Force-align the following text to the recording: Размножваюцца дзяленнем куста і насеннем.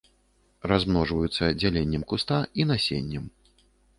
Размножваюцца 0.71 1.49
дзяленнем 1.59 2.05
куста 2.13 2.39
і 2.63 2.67
насеннем. 2.73 3.29